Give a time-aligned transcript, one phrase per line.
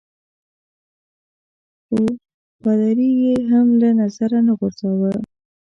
[1.85, 1.99] خو
[2.61, 5.11] پادري يي هم له نظره نه غورځاوه.